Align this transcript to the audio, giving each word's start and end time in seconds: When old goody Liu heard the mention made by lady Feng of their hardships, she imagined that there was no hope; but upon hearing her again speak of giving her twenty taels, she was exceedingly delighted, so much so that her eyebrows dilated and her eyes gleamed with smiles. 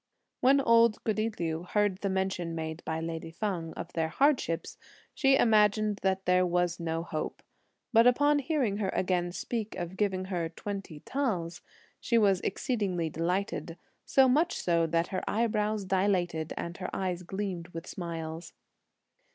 When 0.39 0.59
old 0.59 1.03
goody 1.03 1.29
Liu 1.29 1.61
heard 1.73 1.99
the 1.99 2.09
mention 2.09 2.55
made 2.55 2.83
by 2.85 2.99
lady 2.99 3.29
Feng 3.29 3.71
of 3.75 3.93
their 3.93 4.07
hardships, 4.07 4.79
she 5.13 5.37
imagined 5.37 5.99
that 6.01 6.25
there 6.25 6.43
was 6.43 6.79
no 6.79 7.03
hope; 7.03 7.43
but 7.93 8.07
upon 8.07 8.39
hearing 8.39 8.77
her 8.77 8.89
again 8.95 9.31
speak 9.31 9.75
of 9.75 9.95
giving 9.97 10.25
her 10.25 10.49
twenty 10.49 11.01
taels, 11.01 11.61
she 11.99 12.17
was 12.17 12.41
exceedingly 12.41 13.11
delighted, 13.11 13.77
so 14.03 14.27
much 14.27 14.55
so 14.55 14.87
that 14.87 15.09
her 15.09 15.21
eyebrows 15.29 15.85
dilated 15.85 16.51
and 16.57 16.77
her 16.77 16.89
eyes 16.95 17.21
gleamed 17.21 17.67
with 17.67 17.85
smiles. 17.85 18.53